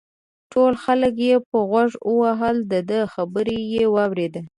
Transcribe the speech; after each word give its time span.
ټول 0.51 0.73
خلک 0.83 1.13
یې 1.27 1.35
په 1.49 1.57
غوږ 1.69 1.91
ووهل 2.09 2.57
دده 2.73 2.99
خبره 3.13 3.55
یې 3.73 3.83
واورېده. 3.95 4.41